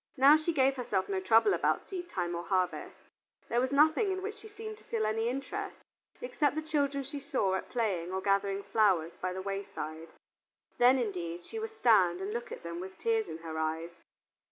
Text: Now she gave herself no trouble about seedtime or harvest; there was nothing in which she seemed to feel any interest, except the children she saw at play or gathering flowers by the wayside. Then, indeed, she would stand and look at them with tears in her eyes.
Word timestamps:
Now 0.17 0.35
she 0.35 0.51
gave 0.51 0.77
herself 0.77 1.07
no 1.07 1.19
trouble 1.19 1.53
about 1.53 1.85
seedtime 1.85 2.33
or 2.33 2.43
harvest; 2.43 2.97
there 3.49 3.61
was 3.61 3.71
nothing 3.71 4.11
in 4.11 4.23
which 4.23 4.33
she 4.37 4.47
seemed 4.47 4.79
to 4.79 4.83
feel 4.83 5.05
any 5.05 5.29
interest, 5.29 5.77
except 6.21 6.55
the 6.55 6.63
children 6.63 7.03
she 7.03 7.19
saw 7.19 7.53
at 7.53 7.69
play 7.69 8.09
or 8.09 8.19
gathering 8.19 8.63
flowers 8.63 9.11
by 9.21 9.31
the 9.31 9.43
wayside. 9.43 10.07
Then, 10.79 10.97
indeed, 10.97 11.43
she 11.43 11.59
would 11.59 11.75
stand 11.75 12.19
and 12.19 12.33
look 12.33 12.51
at 12.51 12.63
them 12.63 12.79
with 12.79 12.97
tears 12.97 13.27
in 13.29 13.37
her 13.43 13.59
eyes. 13.59 13.91